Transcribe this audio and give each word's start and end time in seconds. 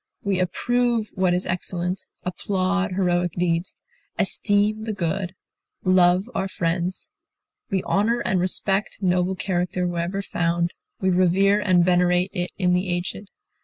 We 0.23 0.39
approve 0.39 1.11
what 1.13 1.35
is 1.35 1.45
excellent, 1.45 1.99
applaud 2.23 2.93
heroic 2.93 3.33
deeds, 3.33 3.75
esteem 4.17 4.85
the 4.85 4.93
good, 4.93 5.35
love 5.83 6.27
our 6.33 6.47
friends. 6.47 7.11
We 7.69 7.83
honor 7.83 8.19
and 8.21 8.39
respect 8.39 8.97
noble 9.03 9.35
character 9.35 9.85
wherever 9.85 10.23
found; 10.23 10.73
we 11.01 11.11
revere 11.11 11.59
and 11.59 11.85
venerate 11.85 12.31
it 12.33 12.49
in 12.57 12.73
the 12.73 12.89
aged. 12.89 13.27